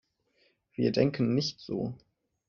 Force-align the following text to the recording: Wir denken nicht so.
Wir 0.73 0.91
denken 0.91 1.35
nicht 1.35 1.59
so. 1.59 1.93